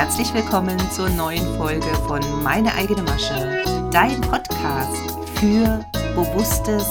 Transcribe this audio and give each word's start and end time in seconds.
herzlich 0.00 0.32
willkommen 0.32 0.78
zur 0.90 1.10
neuen 1.10 1.44
Folge 1.58 1.94
von 2.08 2.22
Meine 2.42 2.74
eigene 2.74 3.02
Masche, 3.02 3.62
dein 3.92 4.18
Podcast 4.22 4.96
für 5.34 5.84
bewusstes, 6.14 6.86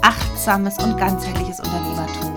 achtsames 0.00 0.78
und 0.78 0.96
ganzheitliches 0.96 1.60
Unternehmertum. 1.60 2.32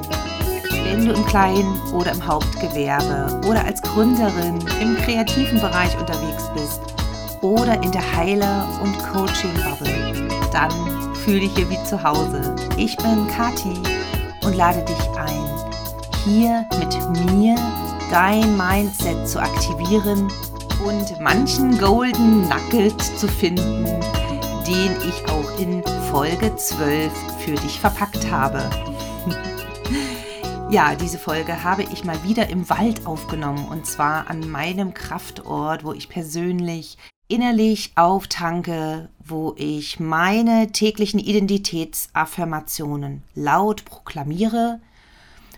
Wenn 0.84 1.06
du 1.06 1.14
im 1.14 1.26
Kleinen 1.26 1.80
oder 1.94 2.12
im 2.12 2.28
Hauptgewerbe 2.28 3.48
oder 3.48 3.64
als 3.64 3.82
Gründerin 3.82 4.60
im 4.82 4.98
kreativen 4.98 5.62
Bereich 5.62 5.98
unterwegs 5.98 6.52
bist 6.54 6.82
oder 7.40 7.82
in 7.82 7.94
der 7.94 8.18
Heiler- 8.18 8.68
und 8.84 9.00
Coaching-Bubble, 9.14 10.28
dann 10.52 11.16
fühle 11.16 11.40
dich 11.40 11.56
hier 11.56 11.70
wie 11.70 11.82
zu 11.86 12.04
Hause. 12.04 12.58
Ich 12.76 12.98
bin 12.98 13.26
Kati 13.30 13.82
und 14.44 14.54
lade 14.58 14.84
dich 14.84 15.18
ein, 15.18 15.46
hier 16.26 16.66
mit 16.78 17.32
mir 17.32 17.56
dein 18.10 18.58
Mindset 18.58 19.28
zu 19.28 19.40
aktivieren 19.40 20.32
und 20.84 21.22
manchen 21.22 21.78
Golden 21.78 22.48
Nugget 22.48 23.00
zu 23.00 23.28
finden, 23.28 23.86
den 24.66 24.96
ich 25.08 25.30
auch 25.30 25.60
in 25.60 25.84
Folge 26.10 26.56
12 26.56 27.12
für 27.38 27.54
dich 27.54 27.80
verpackt 27.80 28.32
habe. 28.32 28.68
ja, 30.72 30.96
diese 30.96 31.20
Folge 31.20 31.64
habe 31.64 31.84
ich 31.84 32.04
mal 32.04 32.24
wieder 32.24 32.50
im 32.50 32.68
Wald 32.70 33.06
aufgenommen 33.06 33.68
und 33.68 33.86
zwar 33.86 34.28
an 34.28 34.50
meinem 34.50 34.96
Kraftort, 34.96 35.84
wo 35.84 35.94
ich 35.94 36.10
persönlich 36.10 36.98
innerlich 37.28 37.92
auftanke, 37.96 39.10
wo 39.24 39.54
ich 39.56 40.00
meine 40.00 40.72
täglichen 40.72 41.20
Identitätsaffirmationen 41.20 43.22
laut 43.36 43.86
proklamiere, 43.86 44.82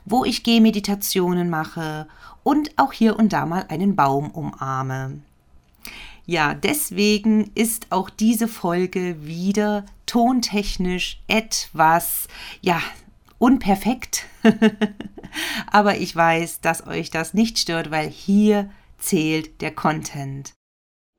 wo 0.03 0.25
ich 0.25 0.43
Gehmeditationen 0.43 1.49
mache 1.49 2.07
und 2.43 2.77
auch 2.77 2.93
hier 2.93 3.17
und 3.17 3.33
da 3.33 3.45
mal 3.45 3.65
einen 3.69 3.95
Baum 3.95 4.31
umarme. 4.31 5.19
Ja, 6.25 6.53
deswegen 6.53 7.51
ist 7.55 7.87
auch 7.89 8.09
diese 8.09 8.47
Folge 8.47 9.25
wieder 9.25 9.85
tontechnisch 10.05 11.19
etwas, 11.27 12.27
ja, 12.61 12.81
unperfekt. 13.37 14.25
Aber 15.71 15.97
ich 15.97 16.15
weiß, 16.15 16.61
dass 16.61 16.85
euch 16.85 17.09
das 17.09 17.33
nicht 17.33 17.59
stört, 17.59 17.91
weil 17.91 18.09
hier 18.09 18.69
zählt 18.97 19.61
der 19.61 19.71
Content. 19.71 20.53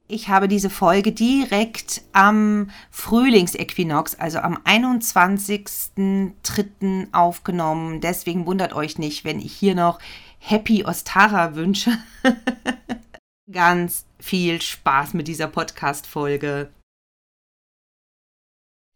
Ich 0.08 0.28
habe 0.28 0.46
diese 0.46 0.68
Folge 0.68 1.12
direkt 1.12 2.02
am 2.12 2.68
Frühlingsäquinox, 2.90 4.16
also 4.16 4.40
am 4.40 4.58
21.03. 4.58 7.06
aufgenommen. 7.12 8.02
Deswegen 8.02 8.44
wundert 8.46 8.74
euch 8.74 8.98
nicht, 8.98 9.24
wenn 9.24 9.40
ich 9.40 9.54
hier 9.54 9.74
noch 9.74 9.98
Happy 10.44 10.84
Ostara 10.84 11.54
wünsche. 11.54 11.92
Ganz 13.52 14.04
viel 14.18 14.60
Spaß 14.60 15.14
mit 15.14 15.28
dieser 15.28 15.46
Podcast-Folge. 15.46 16.68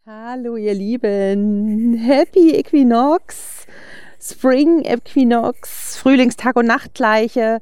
Hallo, 0.04 0.56
ihr 0.56 0.74
Lieben. 0.74 1.94
Happy 1.94 2.50
Equinox, 2.50 3.66
Spring 4.20 4.84
Equinox, 4.84 5.96
Frühlingstag 5.96 6.56
und 6.56 6.66
Nachtgleiche, 6.66 7.60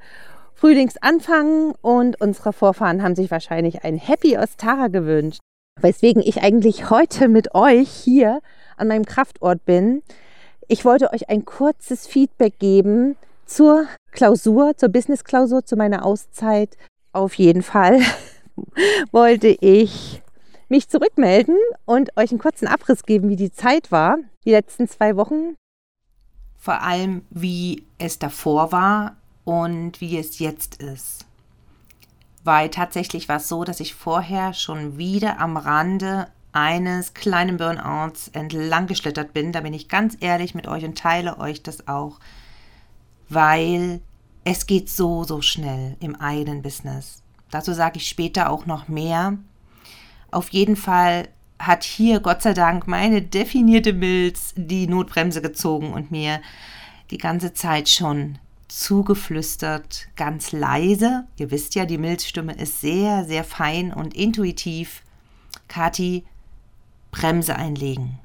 Frühlingsanfang 0.54 1.74
und 1.82 2.19
unsere 2.22 2.54
Vorfahren 2.54 3.02
haben 3.02 3.14
sich 3.14 3.30
wahrscheinlich 3.30 3.84
ein 3.84 3.98
Happy 3.98 4.38
Ostara 4.38 4.88
gewünscht. 4.88 5.41
Weswegen 5.78 6.22
ich 6.22 6.41
eigentlich 6.41 6.88
heute 6.88 7.28
mit 7.28 7.54
euch 7.54 7.91
hier 7.91 8.41
an 8.78 8.88
meinem 8.88 9.04
Kraftort 9.04 9.66
bin. 9.66 10.02
Ich 10.69 10.86
wollte 10.86 11.12
euch 11.12 11.28
ein 11.28 11.44
kurzes 11.44 12.06
Feedback 12.06 12.58
geben, 12.58 13.16
zur 13.47 13.87
Klausur, 14.11 14.77
zur 14.77 14.89
Business-Klausur, 14.89 15.64
zu 15.64 15.77
meiner 15.77 16.05
Auszeit. 16.05 16.77
Auf 17.12 17.34
jeden 17.34 17.62
Fall 17.62 18.00
wollte 19.12 19.49
ich 19.49 20.22
mich 20.69 20.88
zurückmelden 20.88 21.56
und 21.84 22.16
euch 22.16 22.31
einen 22.31 22.41
kurzen 22.41 22.66
Abriss 22.66 23.04
geben, 23.04 23.28
wie 23.28 23.37
die 23.37 23.53
Zeit 23.53 23.93
war, 23.93 24.19
die 24.44 24.50
letzten 24.50 24.88
zwei 24.88 25.16
Wochen. 25.16 25.56
Vor 26.59 26.81
allem, 26.83 27.22
wie 27.31 27.84
es 27.99 28.19
davor 28.19 28.72
war 28.72 29.16
und 29.44 30.00
wie 30.00 30.19
es 30.19 30.38
jetzt 30.38 30.83
ist. 30.83 31.27
Weil 32.43 32.71
tatsächlich 32.71 33.28
war 33.28 33.37
es 33.37 33.49
so, 33.49 33.65
dass 33.65 33.81
ich 33.81 33.94
vorher 33.94 34.53
schon 34.53 34.99
wieder 34.99 35.38
am 35.41 35.56
Rande 35.56 36.28
eines 36.53 37.15
kleinen 37.15 37.56
Burnouts 37.56 38.28
entlang 38.28 38.87
geschlittert 38.87 39.33
bin. 39.33 39.53
Da 39.53 39.60
bin 39.60 39.75
ich 39.75 39.88
ganz 39.88 40.16
ehrlich 40.21 40.54
mit 40.54 40.66
euch 40.66 40.84
und 40.84 40.97
teile 40.97 41.38
euch 41.38 41.62
das 41.62 41.88
auch 41.88 42.21
weil 43.28 44.00
es 44.44 44.66
geht 44.66 44.90
so, 44.90 45.24
so 45.24 45.40
schnell 45.40 45.96
im 46.00 46.16
eigenen 46.16 46.62
Business. 46.62 47.22
Dazu 47.50 47.72
sage 47.72 47.98
ich 47.98 48.08
später 48.08 48.50
auch 48.50 48.66
noch 48.66 48.88
mehr. 48.88 49.38
Auf 50.30 50.48
jeden 50.50 50.76
Fall 50.76 51.28
hat 51.58 51.84
hier 51.84 52.20
Gott 52.20 52.42
sei 52.42 52.52
Dank 52.52 52.86
meine 52.86 53.22
definierte 53.22 53.92
Milz 53.92 54.52
die 54.56 54.86
Notbremse 54.86 55.40
gezogen 55.40 55.92
und 55.92 56.10
mir 56.10 56.40
die 57.10 57.18
ganze 57.18 57.54
Zeit 57.54 57.88
schon 57.88 58.38
zugeflüstert, 58.68 60.08
ganz 60.16 60.52
leise. 60.52 61.26
Ihr 61.36 61.50
wisst 61.50 61.74
ja, 61.74 61.86
die 61.86 61.98
Milzstimme 61.98 62.54
ist 62.54 62.80
sehr, 62.80 63.24
sehr 63.24 63.44
fein 63.44 63.92
und 63.92 64.14
intuitiv. 64.14 65.02
Kati, 65.68 66.24
Bremse 67.12 67.56
einlegen. 67.56 68.18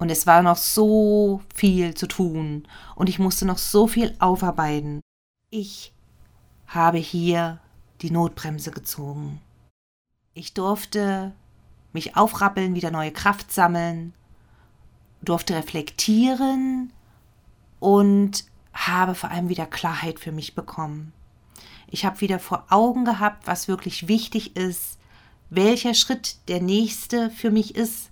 Und 0.00 0.10
es 0.10 0.26
war 0.26 0.42
noch 0.42 0.56
so 0.56 1.42
viel 1.54 1.92
zu 1.92 2.08
tun 2.08 2.66
und 2.96 3.10
ich 3.10 3.18
musste 3.18 3.44
noch 3.44 3.58
so 3.58 3.86
viel 3.86 4.16
aufarbeiten. 4.18 5.02
Ich 5.50 5.92
habe 6.66 6.96
hier 6.96 7.60
die 8.00 8.10
Notbremse 8.10 8.70
gezogen. 8.70 9.42
Ich 10.32 10.54
durfte 10.54 11.32
mich 11.92 12.16
aufrappeln, 12.16 12.74
wieder 12.74 12.90
neue 12.90 13.12
Kraft 13.12 13.52
sammeln, 13.52 14.14
durfte 15.20 15.54
reflektieren 15.54 16.94
und 17.78 18.46
habe 18.72 19.14
vor 19.14 19.30
allem 19.30 19.50
wieder 19.50 19.66
Klarheit 19.66 20.18
für 20.18 20.32
mich 20.32 20.54
bekommen. 20.54 21.12
Ich 21.88 22.06
habe 22.06 22.22
wieder 22.22 22.38
vor 22.38 22.64
Augen 22.70 23.04
gehabt, 23.04 23.46
was 23.46 23.68
wirklich 23.68 24.08
wichtig 24.08 24.56
ist, 24.56 24.98
welcher 25.50 25.92
Schritt 25.92 26.48
der 26.48 26.62
nächste 26.62 27.28
für 27.28 27.50
mich 27.50 27.74
ist 27.74 28.09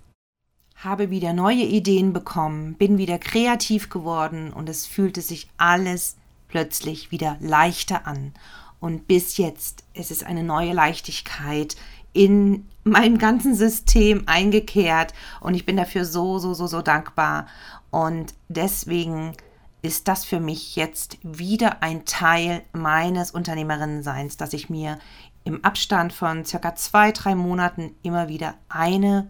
habe 0.83 1.09
wieder 1.09 1.33
neue 1.33 1.63
Ideen 1.63 2.13
bekommen, 2.13 2.75
bin 2.75 2.97
wieder 2.97 3.19
kreativ 3.19 3.89
geworden 3.89 4.53
und 4.53 4.69
es 4.69 4.85
fühlte 4.85 5.21
sich 5.21 5.49
alles 5.57 6.15
plötzlich 6.47 7.11
wieder 7.11 7.37
leichter 7.41 8.07
an. 8.07 8.33
Und 8.79 9.07
bis 9.07 9.35
jetzt 9.37 9.83
ist 9.93 10.09
es 10.09 10.23
eine 10.23 10.43
neue 10.43 10.71
Leichtigkeit 10.71 11.75
in 12.13 12.67
meinem 12.85 13.17
ganzen 13.17 13.55
System 13.55 14.23
eingekehrt 14.25 15.13
und 15.41 15.53
ich 15.53 15.65
bin 15.65 15.75
dafür 15.75 16.05
so, 16.05 16.39
so, 16.39 16.53
so, 16.53 16.65
so 16.65 16.81
dankbar. 16.81 17.47
Und 17.91 18.33
deswegen 18.47 19.33
ist 19.81 20.07
das 20.07 20.23
für 20.23 20.39
mich 20.39 20.77
jetzt 20.77 21.17
wieder 21.23 21.83
ein 21.83 22.05
Teil 22.05 22.63
meines 22.71 23.31
Unternehmerinnenseins, 23.31 24.37
dass 24.37 24.53
ich 24.53 24.69
mir 24.69 24.97
im 25.43 25.63
Abstand 25.63 26.13
von 26.13 26.45
circa 26.45 26.75
zwei, 26.75 27.11
drei 27.11 27.35
Monaten 27.35 27.95
immer 28.01 28.29
wieder 28.29 28.55
eine 28.69 29.29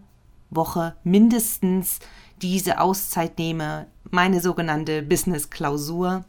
Woche 0.50 0.96
mindestens 1.04 1.98
diese 2.42 2.80
Auszeit 2.80 3.38
nehme, 3.38 3.86
meine 4.10 4.40
sogenannte 4.40 5.02
Business-Klausur. 5.02 6.24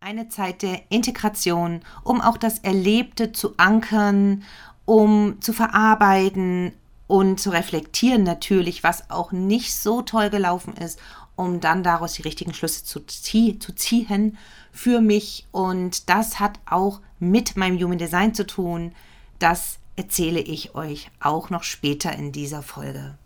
Eine 0.00 0.28
Zeit 0.28 0.62
der 0.62 0.82
Integration, 0.90 1.80
um 2.04 2.20
auch 2.20 2.36
das 2.36 2.58
Erlebte 2.60 3.32
zu 3.32 3.54
ankern, 3.56 4.44
um 4.84 5.40
zu 5.40 5.52
verarbeiten 5.52 6.72
und 7.06 7.40
zu 7.40 7.50
reflektieren 7.50 8.22
natürlich, 8.22 8.82
was 8.82 9.10
auch 9.10 9.32
nicht 9.32 9.74
so 9.74 10.02
toll 10.02 10.30
gelaufen 10.30 10.74
ist, 10.74 11.00
um 11.34 11.60
dann 11.60 11.82
daraus 11.82 12.14
die 12.14 12.22
richtigen 12.22 12.54
Schlüsse 12.54 12.84
zu, 12.84 13.00
zie 13.00 13.58
zu 13.58 13.74
ziehen 13.74 14.38
für 14.72 15.00
mich. 15.00 15.46
Und 15.52 16.08
das 16.08 16.40
hat 16.40 16.58
auch 16.66 17.00
mit 17.18 17.56
meinem 17.56 17.78
Human 17.78 17.98
Design 17.98 18.34
zu 18.34 18.46
tun. 18.46 18.92
Das 19.38 19.78
erzähle 19.96 20.40
ich 20.40 20.74
euch 20.74 21.10
auch 21.20 21.50
noch 21.50 21.62
später 21.62 22.12
in 22.12 22.32
dieser 22.32 22.62
Folge. 22.62 23.18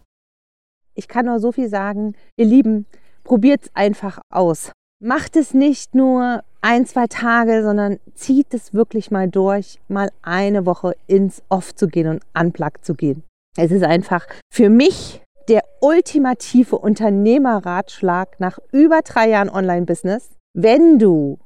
Ich 1.00 1.08
kann 1.08 1.24
nur 1.24 1.40
so 1.40 1.50
viel 1.50 1.70
sagen, 1.70 2.14
ihr 2.36 2.44
Lieben, 2.44 2.84
probiert 3.24 3.62
es 3.62 3.70
einfach 3.72 4.18
aus. 4.30 4.70
Macht 5.02 5.34
es 5.34 5.54
nicht 5.54 5.94
nur 5.94 6.42
ein, 6.60 6.84
zwei 6.84 7.06
Tage, 7.06 7.62
sondern 7.62 7.98
zieht 8.12 8.52
es 8.52 8.74
wirklich 8.74 9.10
mal 9.10 9.26
durch, 9.26 9.80
mal 9.88 10.10
eine 10.20 10.66
Woche 10.66 10.94
ins 11.06 11.42
Off 11.48 11.74
zu 11.74 11.88
gehen 11.88 12.06
und 12.06 12.22
unplugged 12.38 12.84
zu 12.84 12.94
gehen. 12.94 13.22
Es 13.56 13.70
ist 13.70 13.82
einfach 13.82 14.26
für 14.52 14.68
mich 14.68 15.22
der 15.48 15.62
ultimative 15.80 16.76
Unternehmerratschlag 16.76 18.38
nach 18.38 18.58
über 18.70 19.00
drei 19.00 19.30
Jahren 19.30 19.48
Online-Business. 19.48 20.28
Wenn 20.52 20.98
du 20.98 21.38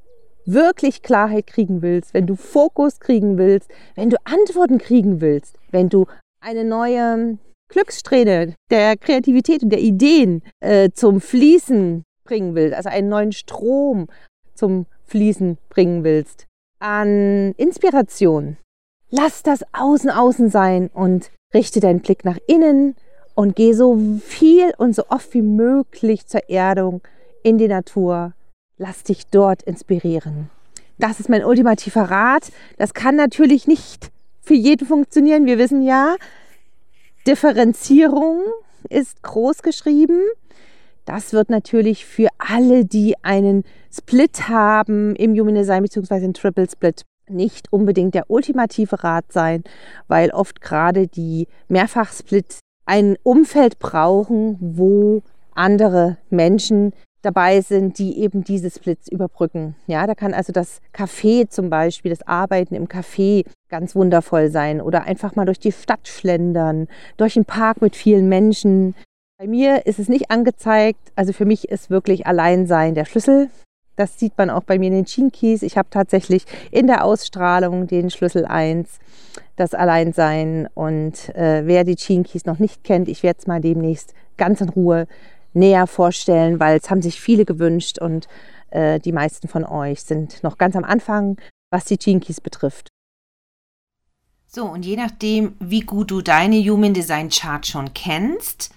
wirklich 0.43 1.01
Klarheit 1.01 1.47
kriegen 1.47 1.81
willst, 1.81 2.13
wenn 2.13 2.27
du 2.27 2.35
Fokus 2.35 2.99
kriegen 2.99 3.37
willst, 3.37 3.71
wenn 3.95 4.09
du 4.09 4.17
Antworten 4.25 4.79
kriegen 4.79 5.21
willst, 5.21 5.55
wenn 5.71 5.87
du 5.87 6.07
eine 6.41 6.65
neue 6.65 7.37
Glückssträhne 7.69 8.55
der 8.69 8.97
Kreativität 8.97 9.63
und 9.63 9.69
der 9.69 9.79
Ideen 9.79 10.43
äh, 10.59 10.89
zum 10.91 11.21
Fließen 11.21 12.03
bringen 12.23 12.55
willst, 12.55 12.75
also 12.75 12.89
einen 12.89 13.09
neuen 13.09 13.31
Strom 13.31 14.07
zum 14.53 14.85
Fließen 15.05 15.57
bringen 15.69 16.03
willst, 16.03 16.45
an 16.79 17.53
Inspiration, 17.57 18.57
lass 19.09 19.43
das 19.43 19.63
Außen 19.73 20.09
außen 20.09 20.49
sein 20.49 20.89
und 20.93 21.31
richte 21.53 21.79
deinen 21.79 22.01
Blick 22.01 22.25
nach 22.25 22.37
innen 22.47 22.95
und 23.33 23.55
geh 23.55 23.73
so 23.73 23.97
viel 24.23 24.73
und 24.77 24.95
so 24.95 25.03
oft 25.09 25.33
wie 25.33 25.41
möglich 25.41 26.25
zur 26.27 26.49
Erdung 26.49 27.01
in 27.43 27.57
die 27.57 27.67
Natur. 27.67 28.33
Lass 28.77 29.03
dich 29.03 29.27
dort 29.27 29.63
inspirieren. 29.63 30.49
Das 30.97 31.19
ist 31.19 31.29
mein 31.29 31.43
ultimativer 31.43 32.03
Rat. 32.03 32.51
Das 32.77 32.93
kann 32.93 33.15
natürlich 33.15 33.67
nicht 33.67 34.11
für 34.41 34.53
jeden 34.53 34.87
funktionieren. 34.87 35.45
Wir 35.45 35.57
wissen 35.57 35.81
ja, 35.81 36.15
Differenzierung 37.27 38.41
ist 38.89 39.23
groß 39.23 39.63
geschrieben. 39.63 40.21
Das 41.05 41.33
wird 41.33 41.49
natürlich 41.49 42.05
für 42.05 42.29
alle, 42.37 42.85
die 42.85 43.15
einen 43.23 43.63
Split 43.91 44.47
haben 44.47 45.15
im 45.15 45.33
Human 45.33 45.55
Design 45.55 45.83
bzw. 45.83 46.15
einen 46.15 46.33
Triple 46.33 46.69
Split 46.69 47.03
nicht 47.27 47.71
unbedingt 47.73 48.13
der 48.13 48.29
ultimative 48.29 49.03
Rat 49.03 49.31
sein, 49.31 49.63
weil 50.07 50.29
oft 50.29 50.61
gerade 50.61 51.07
die 51.07 51.47
Mehrfachsplit 51.67 52.59
ein 52.85 53.17
Umfeld 53.23 53.79
brauchen, 53.79 54.57
wo 54.59 55.23
andere 55.55 56.17
Menschen 56.29 56.93
dabei 57.25 57.61
sind, 57.61 57.97
die 57.97 58.19
eben 58.19 58.43
diese 58.43 58.69
Splits 58.69 59.07
überbrücken. 59.07 59.75
Ja, 59.87 60.05
da 60.05 60.13
kann 60.13 60.33
also 60.33 60.53
das 60.53 60.79
Café 60.95 61.49
zum 61.49 61.69
Beispiel, 61.69 62.11
das 62.11 62.25
Arbeiten 62.27 62.75
im 62.75 62.87
Café 62.87 63.45
ganz 63.69 63.95
wundervoll 63.95 64.49
sein 64.49 64.79
oder 64.79 65.03
einfach 65.03 65.35
mal 65.35 65.45
durch 65.45 65.59
die 65.59 65.71
Stadt 65.71 66.07
schlendern, 66.07 66.87
durch 67.17 67.35
einen 67.35 67.45
Park 67.45 67.81
mit 67.81 67.95
vielen 67.95 68.29
Menschen. 68.29 68.95
Bei 69.37 69.47
mir 69.47 69.85
ist 69.85 69.99
es 69.99 70.07
nicht 70.07 70.31
angezeigt, 70.31 71.11
also 71.15 71.33
für 71.33 71.45
mich 71.45 71.69
ist 71.69 71.89
wirklich 71.89 72.27
Alleinsein 72.27 72.95
der 72.95 73.05
Schlüssel. 73.05 73.49
Das 73.95 74.19
sieht 74.19 74.37
man 74.37 74.49
auch 74.49 74.63
bei 74.63 74.77
mir 74.77 74.87
in 74.87 74.93
den 74.93 75.05
Chinkeys. 75.05 75.63
Ich 75.63 75.77
habe 75.77 75.89
tatsächlich 75.89 76.45
in 76.71 76.87
der 76.87 77.03
Ausstrahlung 77.03 77.87
den 77.87 78.09
Schlüssel 78.09 78.45
1, 78.45 78.99
das 79.55 79.73
Alleinsein. 79.73 80.67
Und 80.73 81.33
äh, 81.35 81.65
wer 81.65 81.85
die 81.85 81.95
Chinkeys 81.95 82.45
noch 82.45 82.59
nicht 82.59 82.83
kennt, 82.83 83.07
ich 83.07 83.23
werde 83.23 83.39
es 83.39 83.47
mal 83.47 83.61
demnächst 83.61 84.13
ganz 84.37 84.59
in 84.59 84.69
Ruhe 84.69 85.07
näher 85.55 85.87
vorstellen, 85.87 86.59
weil 86.59 86.77
es 86.77 86.89
haben 86.89 87.01
sich 87.01 87.19
viele 87.19 87.45
gewünscht 87.45 87.99
und 87.99 88.27
äh, 88.71 88.99
die 88.99 89.11
meisten 89.11 89.47
von 89.47 89.63
euch 89.63 90.01
sind 90.01 90.43
noch 90.43 90.57
ganz 90.57 90.75
am 90.75 90.83
Anfang, 90.83 91.37
was 91.71 91.85
die 91.85 91.97
Chinkeys 91.97 92.41
betrifft. 92.41 92.89
So, 94.47 94.65
und 94.65 94.85
je 94.85 94.95
nachdem, 94.95 95.55
wie 95.59 95.81
gut 95.81 96.11
du 96.11 96.21
deine 96.21 96.57
Human 96.57 96.93
Design 96.93 97.29
Chart 97.29 97.65
schon 97.67 97.93
kennst, 97.93 98.71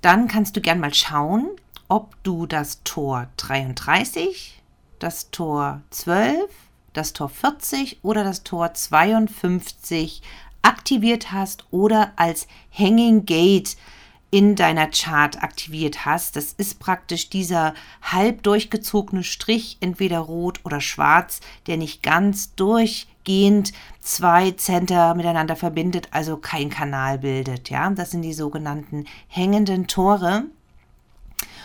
dann 0.00 0.26
kannst 0.26 0.56
du 0.56 0.60
gern 0.60 0.80
mal 0.80 0.92
schauen, 0.92 1.50
ob 1.88 2.16
du 2.24 2.46
das 2.46 2.82
Tor 2.82 3.28
33, 3.36 4.60
das 4.98 5.30
Tor 5.30 5.82
12, 5.90 6.50
das 6.92 7.12
Tor 7.12 7.28
40 7.28 8.00
oder 8.02 8.24
das 8.24 8.42
Tor 8.42 8.74
52 8.74 10.22
aktiviert 10.62 11.32
hast 11.32 11.64
oder 11.70 12.12
als 12.16 12.46
Hanging 12.72 13.26
Gate 13.26 13.76
in 14.32 14.56
deiner 14.56 14.88
Chart 14.88 15.42
aktiviert 15.42 16.06
hast. 16.06 16.36
Das 16.36 16.54
ist 16.54 16.80
praktisch 16.80 17.28
dieser 17.28 17.74
halb 18.00 18.42
durchgezogene 18.42 19.24
Strich, 19.24 19.76
entweder 19.80 20.20
rot 20.20 20.60
oder 20.64 20.80
schwarz, 20.80 21.40
der 21.66 21.76
nicht 21.76 22.02
ganz 22.02 22.54
durchgehend 22.54 23.74
zwei 24.00 24.52
Center 24.52 25.14
miteinander 25.14 25.54
verbindet, 25.54 26.08
also 26.12 26.38
kein 26.38 26.70
Kanal 26.70 27.18
bildet. 27.18 27.68
Ja, 27.68 27.90
das 27.90 28.10
sind 28.10 28.22
die 28.22 28.32
sogenannten 28.32 29.04
hängenden 29.28 29.86
Tore. 29.86 30.44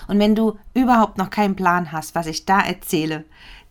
Und 0.10 0.20
wenn 0.20 0.36
du 0.36 0.60
überhaupt 0.74 1.18
noch 1.18 1.30
keinen 1.30 1.56
Plan 1.56 1.94
hast, 1.94 2.16
was 2.16 2.28
ich 2.28 2.46
da 2.46 2.60
erzähle, 2.60 3.24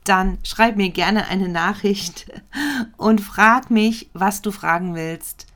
dann 0.04 0.38
schreib 0.42 0.76
mir 0.76 0.88
gerne 0.88 1.28
eine 1.28 1.48
Nachricht 1.48 2.32
und 2.96 3.20
frag 3.20 3.70
mich, 3.70 4.08
was 4.14 4.40
du 4.40 4.52
fragen 4.52 4.94
willst. 4.94 5.46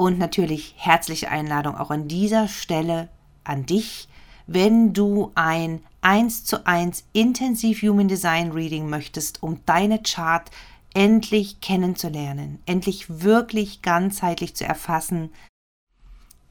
Und 0.00 0.16
natürlich 0.16 0.74
herzliche 0.76 1.28
Einladung 1.28 1.76
auch 1.76 1.90
an 1.90 2.06
dieser 2.06 2.46
Stelle 2.46 3.08
an 3.42 3.66
dich, 3.66 4.08
wenn 4.46 4.92
du 4.92 5.32
ein 5.34 5.82
1 6.02 6.44
zu 6.44 6.64
1 6.64 7.02
intensiv 7.12 7.82
Human 7.82 8.06
Design 8.06 8.52
Reading 8.52 8.88
möchtest, 8.88 9.42
um 9.42 9.58
deine 9.66 10.00
Chart 10.00 10.48
endlich 10.94 11.60
kennenzulernen, 11.60 12.60
endlich 12.64 13.22
wirklich 13.24 13.82
ganzheitlich 13.82 14.54
zu 14.54 14.64
erfassen, 14.64 15.30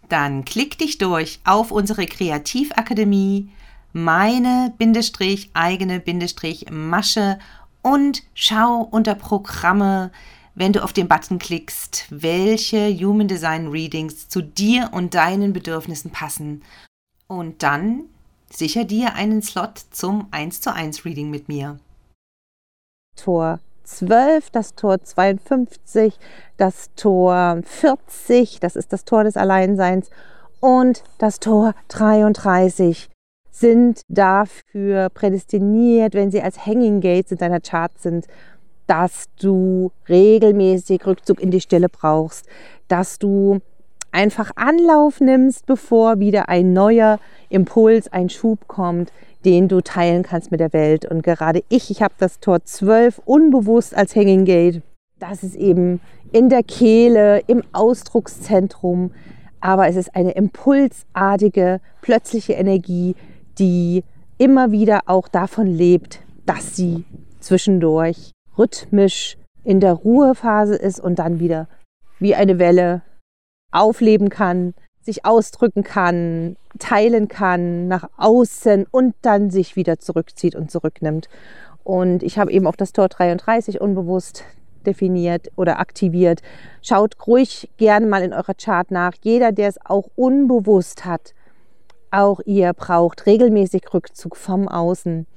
dann 0.09 0.43
klick 0.43 0.77
dich 0.77 0.97
durch 0.97 1.39
auf 1.45 1.71
unsere 1.71 2.05
Kreativakademie 2.05 3.49
meine 3.93 4.73
Bindestrich 4.77 5.51
eigene 5.53 6.01
Bindestrich 6.01 6.69
Masche 6.69 7.39
und 7.81 8.23
schau 8.33 8.81
unter 8.91 9.15
Programme, 9.15 10.11
wenn 10.57 10.73
du 10.73 10.83
auf 10.83 10.91
den 10.91 11.07
Button 11.07 11.37
klickst, 11.37 12.07
welche 12.09 12.89
Human 12.89 13.27
Design 13.27 13.67
Readings 13.67 14.27
zu 14.27 14.41
dir 14.41 14.89
und 14.91 15.13
deinen 15.13 15.53
Bedürfnissen 15.53 16.09
passen. 16.09 16.63
Und 17.27 17.61
dann 17.61 18.05
sicher 18.49 18.83
dir 18.83 19.13
einen 19.13 19.43
Slot 19.43 19.77
zum 19.91 20.27
1 20.31 20.61
zu 20.61 20.73
1 20.73 21.05
Reading 21.05 21.29
mit 21.29 21.47
mir. 21.47 21.77
Tor 23.15 23.59
12, 23.83 24.49
das 24.49 24.73
Tor 24.73 24.99
52, 24.99 26.17
das 26.57 26.89
Tor 26.95 27.61
40, 27.63 28.59
das 28.59 28.75
ist 28.75 28.91
das 28.91 29.05
Tor 29.05 29.23
des 29.23 29.37
Alleinseins 29.37 30.09
und 30.59 31.03
das 31.19 31.39
Tor 31.39 31.75
33 31.89 33.09
sind 33.51 34.01
dafür 34.07 35.09
prädestiniert, 35.09 36.15
wenn 36.15 36.31
sie 36.31 36.41
als 36.41 36.65
Hanging 36.65 36.99
Gates 36.99 37.31
in 37.31 37.37
deiner 37.37 37.59
Chart 37.59 37.91
sind, 37.99 38.27
dass 38.87 39.25
du 39.39 39.91
regelmäßig 40.09 41.05
Rückzug 41.05 41.39
in 41.39 41.51
die 41.51 41.61
Stille 41.61 41.89
brauchst, 41.89 42.47
dass 42.87 43.19
du 43.19 43.59
einfach 44.11 44.51
Anlauf 44.55 45.21
nimmst, 45.21 45.65
bevor 45.65 46.19
wieder 46.19 46.49
ein 46.49 46.73
neuer 46.73 47.19
Impuls, 47.49 48.11
ein 48.11 48.29
Schub 48.29 48.67
kommt, 48.67 49.11
den 49.45 49.67
du 49.67 49.81
teilen 49.81 50.23
kannst 50.23 50.51
mit 50.51 50.59
der 50.59 50.73
Welt. 50.73 51.05
Und 51.05 51.21
gerade 51.21 51.63
ich, 51.69 51.91
ich 51.91 52.01
habe 52.01 52.15
das 52.17 52.39
Tor 52.39 52.63
12 52.63 53.21
unbewusst 53.25 53.95
als 53.95 54.15
Hanging 54.15 54.45
Gate. 54.45 54.81
Das 55.19 55.43
ist 55.43 55.55
eben 55.55 55.99
in 56.31 56.49
der 56.49 56.63
Kehle, 56.63 57.41
im 57.47 57.63
Ausdruckszentrum, 57.73 59.11
aber 59.59 59.87
es 59.87 59.95
ist 59.95 60.15
eine 60.15 60.31
impulsartige, 60.31 61.79
plötzliche 62.01 62.53
Energie, 62.53 63.15
die 63.57 64.03
immer 64.37 64.71
wieder 64.71 65.01
auch 65.07 65.27
davon 65.27 65.67
lebt, 65.67 66.19
dass 66.45 66.75
sie 66.75 67.05
zwischendurch 67.39 68.31
rhythmisch 68.57 69.37
in 69.63 69.79
der 69.79 69.93
Ruhephase 69.93 70.75
ist 70.75 70.99
und 70.99 71.19
dann 71.19 71.39
wieder 71.39 71.67
wie 72.19 72.35
eine 72.35 72.59
Welle 72.59 73.01
aufleben 73.71 74.29
kann, 74.29 74.73
sich 75.01 75.25
ausdrücken 75.25 75.83
kann, 75.83 76.55
teilen 76.79 77.27
kann 77.27 77.87
nach 77.87 78.09
außen 78.17 78.85
und 78.89 79.15
dann 79.21 79.49
sich 79.49 79.75
wieder 79.75 79.99
zurückzieht 79.99 80.55
und 80.55 80.71
zurücknimmt. 80.71 81.29
Und 81.83 82.23
ich 82.23 82.37
habe 82.37 82.51
eben 82.51 82.67
auch 82.67 82.75
das 82.75 82.91
Tor 82.91 83.07
33 83.07 83.79
unbewusst 83.79 84.43
definiert 84.85 85.49
oder 85.55 85.79
aktiviert. 85.79 86.41
Schaut 86.81 87.15
ruhig 87.27 87.69
gerne 87.77 88.07
mal 88.07 88.23
in 88.23 88.33
eurer 88.33 88.53
Chart 88.53 88.89
nach. 88.91 89.13
Jeder, 89.21 89.51
der 89.51 89.69
es 89.69 89.77
auch 89.85 90.09
unbewusst 90.15 91.05
hat, 91.05 91.33
auch 92.11 92.39
ihr 92.45 92.73
braucht 92.73 93.25
regelmäßig 93.25 93.93
Rückzug 93.93 94.35
vom 94.35 94.67
Außen. 94.67 95.27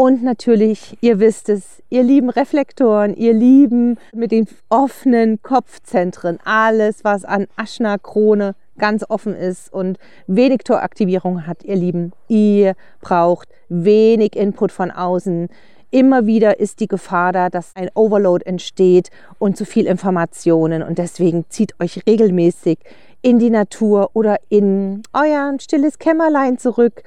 Und 0.00 0.22
natürlich, 0.22 0.96
ihr 1.02 1.20
wisst 1.20 1.50
es, 1.50 1.82
ihr 1.90 2.02
lieben 2.02 2.30
Reflektoren, 2.30 3.12
ihr 3.12 3.34
lieben 3.34 3.98
mit 4.14 4.32
den 4.32 4.48
offenen 4.70 5.42
Kopfzentren, 5.42 6.38
alles, 6.42 7.04
was 7.04 7.26
an 7.26 7.48
Aschna-Krone 7.56 8.54
ganz 8.78 9.04
offen 9.06 9.34
ist 9.36 9.70
und 9.70 9.98
wenig 10.26 10.60
Toraktivierung 10.64 11.46
hat, 11.46 11.64
ihr 11.64 11.76
Lieben. 11.76 12.12
Ihr 12.28 12.76
braucht 13.02 13.50
wenig 13.68 14.36
Input 14.36 14.72
von 14.72 14.90
außen. 14.90 15.50
Immer 15.90 16.24
wieder 16.24 16.58
ist 16.58 16.80
die 16.80 16.88
Gefahr 16.88 17.32
da, 17.32 17.50
dass 17.50 17.76
ein 17.76 17.90
Overload 17.92 18.46
entsteht 18.46 19.10
und 19.38 19.58
zu 19.58 19.66
viel 19.66 19.86
Informationen. 19.86 20.82
Und 20.82 20.96
deswegen 20.96 21.44
zieht 21.50 21.78
euch 21.78 22.06
regelmäßig 22.06 22.78
in 23.20 23.38
die 23.38 23.50
Natur 23.50 24.12
oder 24.14 24.38
in 24.48 25.02
euer 25.12 25.52
stilles 25.60 25.98
Kämmerlein 25.98 26.56
zurück. 26.56 27.02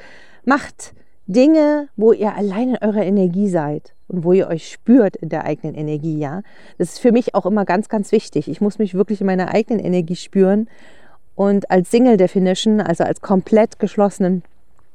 Macht 0.46 0.94
Dinge, 1.26 1.88
wo 1.96 2.12
ihr 2.12 2.36
allein 2.36 2.70
in 2.70 2.78
eurer 2.82 3.04
Energie 3.04 3.48
seid 3.50 3.94
und 4.08 4.24
wo 4.24 4.34
ihr 4.34 4.48
euch 4.48 4.70
spürt 4.70 5.16
in 5.16 5.30
der 5.30 5.46
eigenen 5.46 5.76
Energie, 5.76 6.20
ja. 6.20 6.42
Das 6.78 6.90
ist 6.90 7.00
für 7.00 7.12
mich 7.12 7.36
auch 7.36 7.46
immer 7.46 7.66
ganz, 7.66 7.90
ganz 7.90 8.12
wichtig. 8.12 8.48
Ich 8.48 8.62
muss 8.62 8.80
mich 8.80 8.94
wirklich 8.94 9.22
in 9.22 9.28
meiner 9.28 9.54
eigenen 9.54 9.84
Energie 9.84 10.16
spüren 10.16 10.68
und 11.36 11.72
als 11.72 11.90
Single 11.90 12.18
Definition, 12.18 12.82
also 12.82 13.04
als 13.04 13.22
komplett 13.22 13.80
geschlossenen 13.80 14.44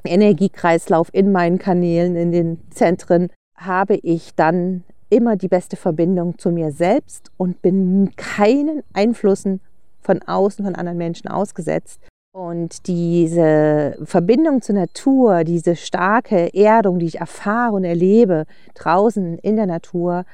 Energiekreislauf 0.05 1.09
in 1.13 1.33
meinen 1.33 1.59
Kanälen, 1.59 2.17
in 2.17 2.33
den 2.33 2.59
Zentren, 2.71 3.31
habe 3.57 3.97
ich 3.97 4.35
dann 4.35 4.85
immer 5.11 5.37
die 5.37 5.49
beste 5.49 5.77
Verbindung 5.77 6.39
zu 6.39 6.51
mir 6.51 6.71
selbst 6.71 7.31
und 7.37 7.63
bin 7.63 8.13
keinen 8.17 8.83
Einflüssen 8.93 9.61
von 10.01 10.23
außen, 10.23 10.65
von 10.65 10.75
anderen 10.75 10.99
Menschen 10.99 11.29
ausgesetzt. 11.29 12.01
Und 12.33 12.87
diese 12.87 13.99
Verbindung 14.05 14.61
zur 14.61 14.75
Natur, 14.75 15.45
diese 15.45 15.77
starke 15.77 16.55
Erdung, 16.55 16.99
die 16.99 17.07
ich 17.07 17.21
erfahre 17.21 17.75
und 17.75 17.85
erlebe 17.85 18.45
draußen 18.75 19.39
in 19.39 19.57
der 19.57 19.67
Natur, 19.67 20.25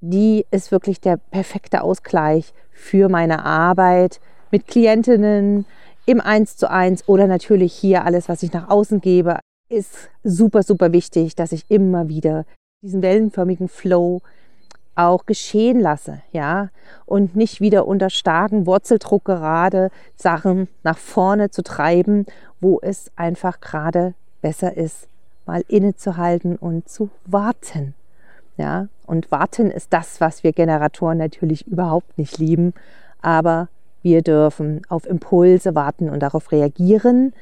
die 0.00 0.44
ist 0.50 0.72
wirklich 0.72 1.00
der 1.00 1.16
perfekte 1.16 1.82
Ausgleich 1.82 2.52
für 2.70 3.08
meine 3.08 3.44
Arbeit 3.44 4.20
mit 4.50 4.66
Klientinnen 4.66 5.64
im 6.06 6.20
1 6.20 6.56
zu 6.56 6.70
1 6.70 7.08
oder 7.08 7.26
natürlich 7.26 7.72
hier 7.72 8.04
alles, 8.04 8.28
was 8.28 8.42
ich 8.42 8.52
nach 8.52 8.68
außen 8.68 9.00
gebe, 9.00 9.38
ist 9.70 10.10
super, 10.22 10.62
super 10.62 10.92
wichtig, 10.92 11.34
dass 11.34 11.52
ich 11.52 11.64
immer 11.70 12.08
wieder 12.08 12.44
diesen 12.82 13.00
wellenförmigen 13.00 13.68
Flow 13.68 14.20
auch 14.96 15.26
geschehen 15.26 15.80
lasse, 15.80 16.22
ja, 16.32 16.70
und 17.06 17.36
nicht 17.36 17.60
wieder 17.60 17.86
unter 17.86 18.10
starkem 18.10 18.66
Wurzeldruck 18.66 19.24
gerade 19.24 19.90
Sachen 20.16 20.68
nach 20.82 20.98
vorne 20.98 21.50
zu 21.50 21.62
treiben, 21.62 22.26
wo 22.60 22.78
es 22.80 23.10
einfach 23.16 23.60
gerade 23.60 24.14
besser 24.40 24.76
ist, 24.76 25.08
mal 25.46 25.64
innezuhalten 25.68 26.56
und 26.56 26.88
zu 26.88 27.10
warten. 27.26 27.94
Ja, 28.56 28.88
und 29.06 29.32
warten 29.32 29.70
ist 29.70 29.92
das, 29.92 30.20
was 30.20 30.44
wir 30.44 30.52
Generatoren 30.52 31.18
natürlich 31.18 31.66
überhaupt 31.66 32.16
nicht 32.18 32.38
lieben, 32.38 32.72
aber 33.20 33.68
wir 34.02 34.22
dürfen 34.22 34.82
auf 34.88 35.06
Impulse 35.06 35.74
warten 35.74 36.08
und 36.08 36.20
darauf 36.20 36.52
reagieren. 36.52 37.32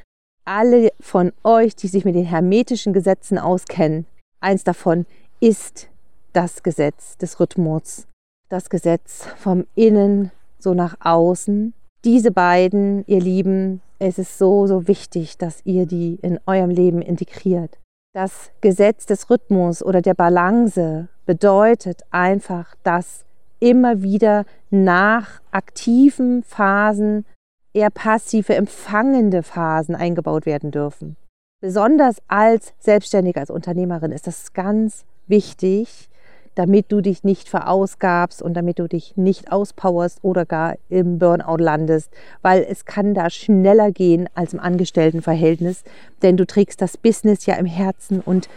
Alle 0.44 0.90
von 1.00 1.32
euch, 1.44 1.76
die 1.76 1.88
sich 1.88 2.04
mit 2.04 2.14
den 2.14 2.24
hermetischen 2.24 2.92
Gesetzen 2.92 3.38
auskennen, 3.38 4.06
eins 4.40 4.64
davon 4.64 5.06
ist 5.40 5.88
das 6.32 6.62
Gesetz 6.62 7.16
des 7.18 7.38
Rhythmus, 7.40 8.06
das 8.48 8.70
Gesetz 8.70 9.26
vom 9.36 9.66
Innen 9.74 10.30
so 10.58 10.74
nach 10.74 10.96
außen. 11.00 11.74
Diese 12.04 12.30
beiden, 12.30 13.04
ihr 13.06 13.20
Lieben, 13.20 13.80
es 13.98 14.18
ist 14.18 14.38
so, 14.38 14.66
so 14.66 14.88
wichtig, 14.88 15.38
dass 15.38 15.64
ihr 15.64 15.86
die 15.86 16.18
in 16.22 16.40
eurem 16.46 16.70
Leben 16.70 17.02
integriert. 17.02 17.78
Das 18.14 18.50
Gesetz 18.60 19.06
des 19.06 19.30
Rhythmus 19.30 19.82
oder 19.82 20.02
der 20.02 20.14
Balance 20.14 21.08
bedeutet 21.24 22.02
einfach, 22.10 22.74
dass 22.82 23.24
immer 23.60 24.02
wieder 24.02 24.44
nach 24.70 25.40
aktiven 25.50 26.42
Phasen 26.42 27.24
eher 27.72 27.90
passive, 27.90 28.54
empfangende 28.54 29.42
Phasen 29.42 29.94
eingebaut 29.94 30.46
werden 30.46 30.70
dürfen. 30.72 31.16
Besonders 31.60 32.16
als 32.26 32.74
Selbstständige, 32.80 33.40
als 33.40 33.50
Unternehmerin 33.50 34.10
ist 34.10 34.26
das 34.26 34.52
ganz 34.52 35.04
wichtig, 35.28 36.10
damit 36.54 36.92
du 36.92 37.00
dich 37.00 37.24
nicht 37.24 37.48
verausgabst 37.48 38.42
und 38.42 38.54
damit 38.54 38.78
du 38.78 38.88
dich 38.88 39.16
nicht 39.16 39.50
auspowerst 39.50 40.18
oder 40.22 40.44
gar 40.44 40.76
im 40.88 41.18
Burnout 41.18 41.56
landest, 41.56 42.10
weil 42.42 42.66
es 42.68 42.84
kann 42.84 43.14
da 43.14 43.30
schneller 43.30 43.92
gehen 43.92 44.28
als 44.34 44.52
im 44.52 44.60
Angestelltenverhältnis, 44.60 45.84
denn 46.22 46.36
du 46.36 46.46
trägst 46.46 46.80
das 46.82 46.96
Business 46.96 47.46
ja 47.46 47.54
im 47.54 47.66
Herzen 47.66 48.20
und 48.20 48.48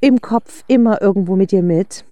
im 0.00 0.20
Kopf 0.20 0.64
immer 0.66 1.00
irgendwo 1.00 1.36
mit 1.36 1.50
dir 1.50 1.62
mit. 1.62 2.04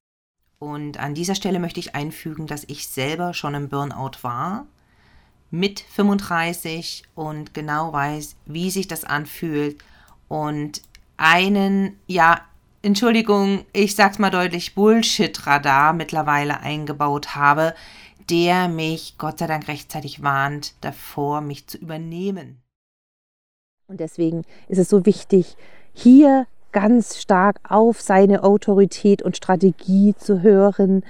Und 0.58 1.00
an 1.00 1.14
dieser 1.14 1.34
Stelle 1.34 1.58
möchte 1.58 1.80
ich 1.80 1.94
einfügen, 1.94 2.46
dass 2.46 2.64
ich 2.68 2.86
selber 2.86 3.34
schon 3.34 3.54
im 3.54 3.68
Burnout 3.68 4.22
war 4.22 4.66
mit 5.50 5.80
35 5.80 7.02
und 7.14 7.52
genau 7.52 7.92
weiß, 7.92 8.36
wie 8.46 8.70
sich 8.70 8.88
das 8.88 9.04
anfühlt 9.04 9.76
und 10.28 10.82
einen 11.16 11.98
ja 12.06 12.40
Entschuldigung, 12.84 13.64
ich 13.72 13.94
sag's 13.94 14.18
mal 14.18 14.30
deutlich, 14.30 14.74
Bullshit-Radar 14.74 15.92
mittlerweile 15.92 16.58
eingebaut 16.60 17.36
habe, 17.36 17.74
der 18.28 18.66
mich 18.66 19.18
Gott 19.18 19.38
sei 19.38 19.46
Dank 19.46 19.68
rechtzeitig 19.68 20.24
warnt, 20.24 20.74
davor 20.80 21.42
mich 21.42 21.68
zu 21.68 21.78
übernehmen. 21.78 22.60
Und 23.86 24.00
deswegen 24.00 24.42
ist 24.66 24.78
es 24.78 24.88
so 24.88 25.06
wichtig, 25.06 25.56
hier 25.92 26.48
ganz 26.72 27.20
stark 27.20 27.60
auf 27.68 28.00
seine 28.00 28.42
Autorität 28.42 29.22
und 29.22 29.36
Strategie 29.36 30.16
zu 30.16 30.42
hören. 30.42 31.04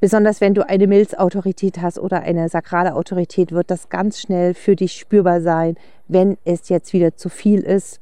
Besonders 0.00 0.40
wenn 0.40 0.54
du 0.54 0.68
eine 0.68 0.88
Milzautorität 0.88 1.80
hast 1.80 2.00
oder 2.00 2.22
eine 2.22 2.48
sakrale 2.48 2.96
Autorität, 2.96 3.52
wird 3.52 3.70
das 3.70 3.90
ganz 3.90 4.20
schnell 4.20 4.54
für 4.54 4.74
dich 4.74 4.94
spürbar 4.94 5.40
sein, 5.40 5.76
wenn 6.08 6.36
es 6.44 6.68
jetzt 6.68 6.92
wieder 6.92 7.16
zu 7.16 7.28
viel 7.28 7.60
ist, 7.60 8.00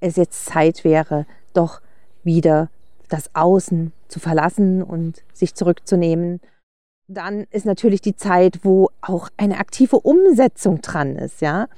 es 0.00 0.16
jetzt 0.16 0.44
Zeit 0.44 0.84
wäre, 0.84 1.24
doch 1.54 1.80
wieder 2.26 2.68
das 3.08 3.34
Außen 3.34 3.92
zu 4.08 4.20
verlassen 4.20 4.82
und 4.82 5.22
sich 5.32 5.54
zurückzunehmen. 5.54 6.40
Dann 7.08 7.46
ist 7.50 7.64
natürlich 7.64 8.02
die 8.02 8.16
Zeit, 8.16 8.60
wo 8.64 8.90
auch 9.00 9.30
eine 9.36 9.58
aktive 9.58 10.00
Umsetzung 10.00 10.82
dran 10.82 11.16
ist, 11.16 11.40
ja 11.40 11.68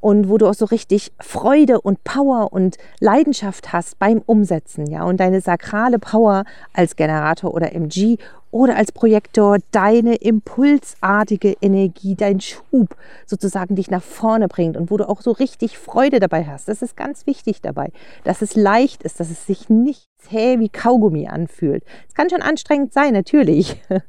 und 0.00 0.28
wo 0.28 0.38
du 0.38 0.46
auch 0.46 0.54
so 0.54 0.64
richtig 0.64 1.12
Freude 1.18 1.80
und 1.80 2.04
Power 2.04 2.52
und 2.52 2.76
Leidenschaft 3.00 3.72
hast 3.72 3.98
beim 3.98 4.22
Umsetzen, 4.24 4.86
ja, 4.86 5.04
und 5.04 5.18
deine 5.18 5.40
sakrale 5.40 5.98
Power 5.98 6.44
als 6.72 6.96
Generator 6.96 7.52
oder 7.52 7.72
MG 7.72 8.18
oder 8.58 8.74
als 8.74 8.90
Projektor 8.90 9.58
deine 9.70 10.16
impulsartige 10.16 11.54
Energie, 11.60 12.16
dein 12.16 12.40
Schub 12.40 12.96
sozusagen 13.24 13.76
dich 13.76 13.88
nach 13.88 14.02
vorne 14.02 14.48
bringt 14.48 14.76
und 14.76 14.90
wo 14.90 14.96
du 14.96 15.08
auch 15.08 15.20
so 15.20 15.30
richtig 15.30 15.78
Freude 15.78 16.18
dabei 16.18 16.44
hast. 16.44 16.66
Das 16.66 16.82
ist 16.82 16.96
ganz 16.96 17.28
wichtig 17.28 17.62
dabei, 17.62 17.92
dass 18.24 18.42
es 18.42 18.56
leicht 18.56 19.04
ist, 19.04 19.20
dass 19.20 19.30
es 19.30 19.46
sich 19.46 19.68
nicht 19.68 20.08
zäh 20.18 20.58
wie 20.58 20.70
Kaugummi 20.70 21.28
anfühlt. 21.28 21.84
Es 22.08 22.14
kann 22.14 22.30
schon 22.30 22.42
anstrengend 22.42 22.92
sein, 22.92 23.12
natürlich. 23.12 23.80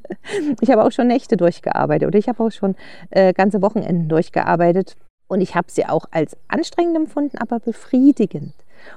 Ich 0.61 0.69
habe 0.69 0.83
auch 0.83 0.91
schon 0.91 1.07
Nächte 1.07 1.37
durchgearbeitet 1.37 2.07
oder 2.07 2.19
ich 2.19 2.27
habe 2.27 2.43
auch 2.43 2.51
schon 2.51 2.75
äh, 3.09 3.33
ganze 3.33 3.61
Wochenenden 3.61 4.09
durchgearbeitet 4.09 4.95
und 5.27 5.41
ich 5.41 5.55
habe 5.55 5.67
sie 5.71 5.85
auch 5.85 6.05
als 6.11 6.35
anstrengend 6.47 6.95
empfunden, 6.95 7.37
aber 7.37 7.59
befriedigend. 7.59 8.53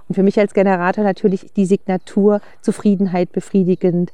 Und 0.08 0.14
für 0.14 0.22
mich 0.22 0.38
als 0.38 0.54
Generator 0.54 1.04
natürlich 1.04 1.52
die 1.54 1.66
Signatur 1.66 2.40
Zufriedenheit 2.60 3.32
befriedigend, 3.32 4.12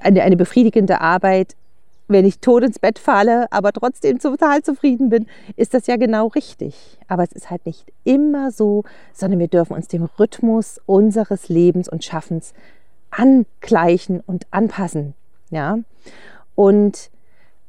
eine, 0.00 0.22
eine 0.22 0.36
befriedigende 0.36 1.00
Arbeit. 1.00 1.54
Wenn 2.08 2.24
ich 2.24 2.38
tot 2.38 2.62
ins 2.62 2.78
Bett 2.78 3.00
falle, 3.00 3.46
aber 3.50 3.72
trotzdem 3.72 4.20
total 4.20 4.62
zufrieden 4.62 5.08
bin, 5.08 5.26
ist 5.56 5.74
das 5.74 5.88
ja 5.88 5.96
genau 5.96 6.28
richtig. 6.28 6.98
Aber 7.08 7.24
es 7.24 7.32
ist 7.32 7.50
halt 7.50 7.66
nicht 7.66 7.84
immer 8.04 8.52
so, 8.52 8.84
sondern 9.12 9.40
wir 9.40 9.48
dürfen 9.48 9.74
uns 9.74 9.88
dem 9.88 10.04
Rhythmus 10.18 10.80
unseres 10.86 11.48
Lebens 11.48 11.88
und 11.88 12.04
Schaffens 12.04 12.54
angleichen 13.10 14.20
und 14.24 14.46
anpassen. 14.52 15.14
Ja? 15.50 15.78
Und 16.54 17.10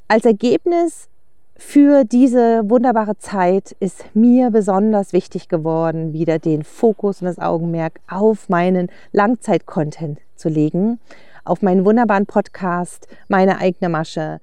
als 0.07 0.25
Ergebnis 0.25 1.09
für 1.57 2.03
diese 2.03 2.69
wunderbare 2.69 3.17
Zeit 3.17 3.75
ist 3.79 4.05
mir 4.13 4.51
besonders 4.51 5.12
wichtig 5.12 5.50
geworden, 5.50 6.13
wieder 6.13 6.38
den 6.38 6.63
Fokus 6.63 7.21
und 7.21 7.25
das 7.25 7.39
Augenmerk 7.39 8.00
auf 8.07 8.47
meinen 8.47 8.89
Langzeit-Content 9.12 10.19
zu 10.36 10.50
legen, 10.50 11.00
auf 11.48 11.62
meinen 11.62 11.86
wunderbaren 11.86 12.25
Podcast, 12.25 13.08
meine 13.27 13.60
eigene 13.60 13.89
Masche, 13.89 14.39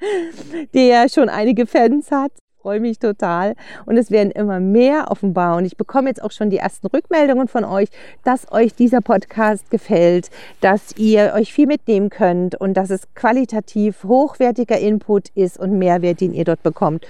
der 0.74 1.08
schon 1.08 1.28
einige 1.28 1.66
Fans 1.66 2.10
hat 2.10 2.32
freue 2.68 2.80
mich 2.80 2.98
total. 2.98 3.54
Und 3.86 3.96
es 3.96 4.10
werden 4.10 4.30
immer 4.30 4.60
mehr 4.60 5.06
offenbar. 5.10 5.56
Und 5.56 5.64
ich 5.64 5.78
bekomme 5.78 6.08
jetzt 6.08 6.22
auch 6.22 6.32
schon 6.32 6.50
die 6.50 6.58
ersten 6.58 6.86
Rückmeldungen 6.88 7.48
von 7.48 7.64
euch, 7.64 7.88
dass 8.24 8.52
euch 8.52 8.74
dieser 8.74 9.00
Podcast 9.00 9.70
gefällt, 9.70 10.28
dass 10.60 10.94
ihr 10.98 11.32
euch 11.34 11.50
viel 11.50 11.66
mitnehmen 11.66 12.10
könnt 12.10 12.56
und 12.56 12.74
dass 12.74 12.90
es 12.90 13.08
qualitativ 13.14 14.04
hochwertiger 14.04 14.78
Input 14.78 15.30
ist 15.30 15.58
und 15.58 15.78
Mehrwert, 15.78 16.20
den 16.20 16.34
ihr 16.34 16.44
dort 16.44 16.62
bekommt. 16.62 17.06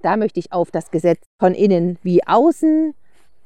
Da 0.00 0.16
möchte 0.16 0.40
ich 0.40 0.52
auf 0.52 0.70
das 0.70 0.90
Gesetz 0.90 1.20
von 1.38 1.54
innen 1.54 1.98
wie 2.02 2.26
außen, 2.26 2.94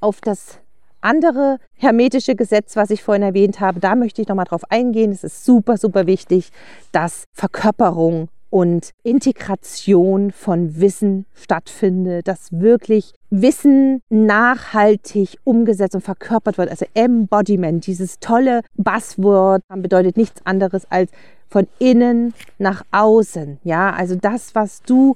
auf 0.00 0.20
das 0.20 0.60
andere 1.00 1.58
hermetische 1.74 2.34
Gesetz, 2.34 2.76
was 2.76 2.90
ich 2.90 3.02
vorhin 3.02 3.22
erwähnt 3.22 3.60
habe, 3.60 3.80
da 3.80 3.94
möchte 3.94 4.22
ich 4.22 4.28
nochmal 4.28 4.46
drauf 4.46 4.70
eingehen. 4.70 5.12
Es 5.12 5.24
ist 5.24 5.44
super, 5.44 5.76
super 5.76 6.06
wichtig, 6.06 6.50
dass 6.92 7.24
Verkörperung 7.32 8.28
und 8.50 8.90
Integration 9.02 10.32
von 10.32 10.80
Wissen 10.80 11.26
stattfindet, 11.34 12.28
dass 12.28 12.52
wirklich 12.52 13.12
Wissen 13.30 14.00
nachhaltig 14.08 15.38
umgesetzt 15.44 15.94
und 15.94 16.00
verkörpert 16.00 16.56
wird. 16.56 16.70
Also 16.70 16.86
Embodiment, 16.94 17.86
dieses 17.86 18.18
tolle 18.20 18.62
Buzzword 18.76 19.62
bedeutet 19.68 20.16
nichts 20.16 20.40
anderes 20.46 20.90
als 20.90 21.10
von 21.50 21.66
innen 21.78 22.34
nach 22.58 22.84
außen. 22.90 23.58
Ja, 23.64 23.90
also 23.90 24.14
das, 24.14 24.54
was 24.54 24.82
du 24.82 25.14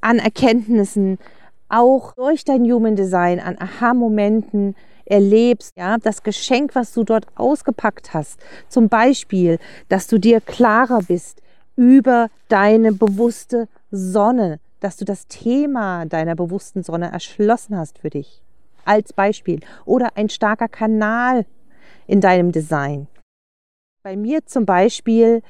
an 0.00 0.18
Erkenntnissen 0.18 1.18
auch 1.68 2.14
durch 2.14 2.44
dein 2.44 2.64
Human 2.64 2.96
Design, 2.96 3.40
an 3.40 3.56
Aha-Momenten 3.58 4.74
erlebst, 5.12 5.76
ja, 5.76 5.98
das 5.98 6.22
Geschenk, 6.22 6.74
was 6.74 6.94
du 6.94 7.04
dort 7.04 7.26
ausgepackt 7.36 8.14
hast, 8.14 8.40
zum 8.68 8.88
Beispiel, 8.88 9.58
dass 9.88 10.06
du 10.06 10.18
dir 10.18 10.40
klarer 10.40 11.00
bist 11.06 11.42
über 11.76 12.28
deine 12.48 12.92
bewusste 12.92 13.68
Sonne, 13.90 14.58
dass 14.80 14.96
du 14.96 15.04
das 15.04 15.26
Thema 15.26 16.06
deiner 16.06 16.34
bewussten 16.34 16.82
Sonne 16.82 17.12
erschlossen 17.12 17.76
hast 17.76 17.98
für 17.98 18.08
dich. 18.08 18.42
Als 18.86 19.12
Beispiel. 19.12 19.60
Oder 19.84 20.16
ein 20.16 20.30
starker 20.30 20.68
Kanal 20.68 21.44
in 22.06 22.20
deinem 22.20 22.50
Design. 22.50 23.06
Bei 24.02 24.16
mir 24.16 24.44
zum 24.46 24.64
Beispiel 24.64 25.42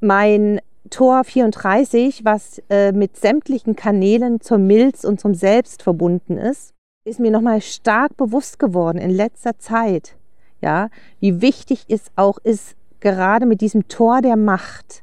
mein 0.00 0.60
Tor 0.90 1.24
34, 1.24 2.24
was 2.24 2.62
äh, 2.68 2.92
mit 2.92 3.16
sämtlichen 3.16 3.74
Kanälen 3.74 4.40
zur 4.40 4.58
Milz 4.58 5.04
und 5.04 5.18
zum 5.18 5.34
Selbst 5.34 5.82
verbunden 5.82 6.36
ist, 6.36 6.74
ist 7.08 7.20
mir 7.20 7.30
nochmal 7.30 7.60
stark 7.60 8.16
bewusst 8.16 8.58
geworden 8.58 8.98
in 8.98 9.10
letzter 9.10 9.58
Zeit. 9.58 10.14
Ja, 10.60 10.90
wie 11.20 11.40
wichtig 11.40 11.86
es 11.88 12.10
auch 12.16 12.38
ist, 12.38 12.76
gerade 13.00 13.46
mit 13.46 13.60
diesem 13.60 13.88
Tor 13.88 14.22
der 14.22 14.36
Macht 14.36 15.02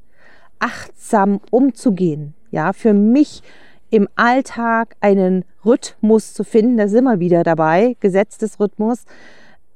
achtsam 0.60 1.40
umzugehen. 1.50 2.34
Ja, 2.52 2.74
für 2.74 2.94
mich 2.94 3.42
im 3.90 4.08
Alltag 4.16 4.96
einen 5.00 5.46
Rhythmus 5.66 6.34
zu 6.34 6.44
finden, 6.44 6.78
da 6.78 6.88
sind 6.88 7.06
wir 7.06 7.20
wieder 7.20 7.44
dabei, 7.44 7.96
gesetztes 8.00 8.60
Rhythmus, 8.60 9.06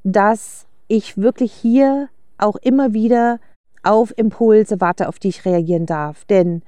dass 0.04 0.66
ich 0.88 1.18
wirklich 1.18 1.54
hier 1.54 2.10
auch 2.38 2.56
immer 2.58 2.94
wieder 2.94 3.40
auf 3.84 4.14
Impulse 4.18 4.82
warte, 4.82 5.08
auf 5.08 5.20
die 5.20 5.30
ich 5.30 5.46
reagieren 5.46 5.86
darf. 5.86 6.26
Denn 6.26 6.62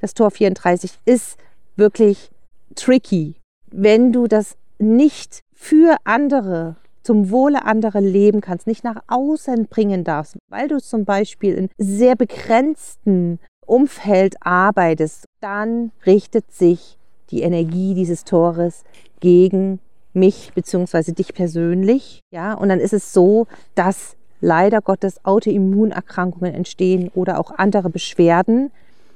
das 0.00 0.14
Tor 0.14 0.30
34 0.30 0.98
ist 1.06 1.38
wirklich 1.76 2.30
tricky. 2.74 3.36
Wenn 3.70 4.12
du 4.12 4.26
das 4.26 4.56
nicht 4.78 5.40
für 5.54 5.96
andere, 6.04 6.76
zum 7.02 7.30
Wohle 7.30 7.64
anderer 7.64 8.00
leben 8.00 8.40
kannst, 8.40 8.66
nicht 8.66 8.84
nach 8.84 9.02
außen 9.06 9.66
bringen 9.68 10.04
darfst, 10.04 10.36
weil 10.48 10.68
du 10.68 10.78
zum 10.78 11.04
Beispiel 11.04 11.54
in 11.54 11.68
sehr 11.78 12.16
begrenzten 12.16 13.38
Umfeld 13.66 14.36
arbeitest, 14.40 15.24
dann 15.40 15.92
richtet 16.06 16.52
sich 16.52 16.98
die 17.30 17.42
Energie 17.42 17.94
dieses 17.94 18.24
Tores 18.24 18.84
gegen 19.20 19.80
mich 20.12 20.52
bzw. 20.54 21.12
dich 21.12 21.34
persönlich. 21.34 22.20
Ja, 22.30 22.54
und 22.54 22.68
dann 22.68 22.80
ist 22.80 22.92
es 22.92 23.12
so, 23.12 23.46
dass 23.74 24.16
leider 24.40 24.80
Gottes 24.80 25.24
Autoimmunerkrankungen 25.24 26.54
entstehen 26.54 27.10
oder 27.14 27.38
auch 27.38 27.52
andere 27.56 27.90
Beschwerden, 27.90 28.70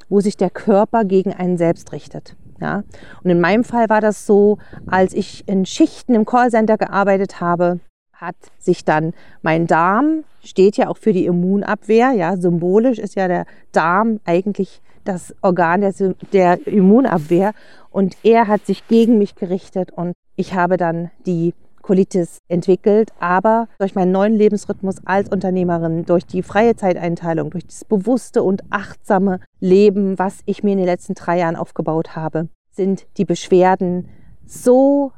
wo 0.08 0.20
sich 0.20 0.36
der 0.36 0.50
Körper 0.50 1.04
gegen 1.04 1.32
einen 1.32 1.56
selbst 1.56 1.92
richtet. 1.92 2.36
Ja? 2.62 2.84
Und 3.22 3.30
in 3.30 3.40
meinem 3.40 3.64
Fall 3.64 3.88
war 3.90 4.00
das 4.00 4.24
so, 4.24 4.58
als 4.86 5.12
ich 5.12 5.46
in 5.48 5.66
Schichten 5.66 6.14
im 6.14 6.24
Callcenter 6.24 6.78
gearbeitet 6.78 7.40
habe, 7.40 7.80
hat 8.14 8.36
sich 8.58 8.84
dann 8.84 9.14
mein 9.42 9.66
Darm, 9.66 10.24
steht 10.44 10.76
ja 10.76 10.88
auch 10.88 10.96
für 10.96 11.12
die 11.12 11.26
Immunabwehr, 11.26 12.12
ja, 12.12 12.36
symbolisch 12.36 12.98
ist 12.98 13.16
ja 13.16 13.26
der 13.26 13.46
Darm 13.72 14.20
eigentlich 14.24 14.80
das 15.04 15.34
Organ 15.42 15.80
der, 15.80 15.92
der 16.32 16.66
Immunabwehr 16.66 17.52
und 17.90 18.16
er 18.22 18.46
hat 18.46 18.64
sich 18.64 18.86
gegen 18.86 19.18
mich 19.18 19.34
gerichtet 19.34 19.90
und 19.90 20.12
ich 20.36 20.54
habe 20.54 20.76
dann 20.76 21.10
die 21.26 21.54
Colitis 21.82 22.38
entwickelt, 22.48 23.10
aber 23.20 23.68
durch 23.78 23.94
meinen 23.94 24.12
neuen 24.12 24.34
Lebensrhythmus 24.34 24.96
als 25.04 25.28
Unternehmerin, 25.28 26.04
durch 26.04 26.24
die 26.24 26.42
freie 26.42 26.76
Zeiteinteilung, 26.76 27.50
durch 27.50 27.66
das 27.66 27.84
bewusste 27.84 28.42
und 28.42 28.62
achtsame 28.70 29.40
Leben, 29.60 30.18
was 30.18 30.40
ich 30.46 30.62
mir 30.62 30.72
in 30.72 30.78
den 30.78 30.86
letzten 30.86 31.14
drei 31.14 31.38
Jahren 31.38 31.56
aufgebaut 31.56 32.16
habe, 32.16 32.48
sind 32.70 33.06
die 33.16 33.24
Beschwerden 33.24 34.08
so 34.46 35.12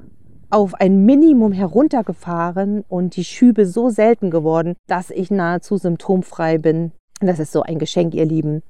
auf 0.51 0.75
ein 0.75 1.05
Minimum 1.05 1.53
heruntergefahren 1.53 2.85
und 2.89 3.17
die 3.17 3.25
Schübe 3.25 3.67
so 3.67 3.89
selten 3.89 4.31
geworden, 4.31 4.75
dass 4.87 5.11
ich 5.11 5.31
nahezu 5.31 5.77
symptomfrei 5.77 6.59
bin. 6.59 6.93
Das 7.21 7.39
ist 7.39 7.53
so 7.53 7.63
ein 7.63 7.79
Geschenk, 7.79 8.15
ihr 8.15 8.25
Lieben. 8.25 8.63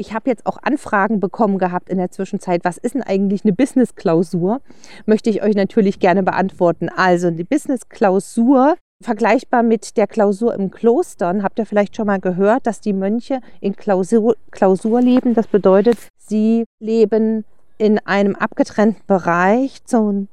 Ich 0.00 0.14
habe 0.14 0.30
jetzt 0.30 0.46
auch 0.46 0.56
Anfragen 0.62 1.20
bekommen 1.20 1.58
gehabt 1.58 1.90
in 1.90 1.98
der 1.98 2.10
Zwischenzeit. 2.10 2.64
Was 2.64 2.78
ist 2.78 2.94
denn 2.94 3.02
eigentlich 3.02 3.44
eine 3.44 3.52
Business-Klausur? 3.52 4.62
Möchte 5.04 5.28
ich 5.28 5.42
euch 5.42 5.54
natürlich 5.54 6.00
gerne 6.00 6.22
beantworten. 6.22 6.88
Also 6.88 7.30
die 7.30 7.44
Business-Klausur, 7.44 8.76
vergleichbar 9.04 9.62
mit 9.62 9.98
der 9.98 10.06
Klausur 10.06 10.54
im 10.54 10.70
Klostern, 10.70 11.42
habt 11.42 11.58
ihr 11.58 11.66
vielleicht 11.66 11.96
schon 11.96 12.06
mal 12.06 12.18
gehört, 12.18 12.66
dass 12.66 12.80
die 12.80 12.94
Mönche 12.94 13.42
in 13.60 13.76
Klausur, 13.76 14.36
Klausur 14.50 15.02
leben. 15.02 15.34
Das 15.34 15.48
bedeutet, 15.48 15.98
sie 16.16 16.64
leben 16.82 17.44
in 17.76 17.98
einem 17.98 18.36
abgetrennten 18.36 19.02
Bereich 19.06 19.84
zu, 19.84 20.28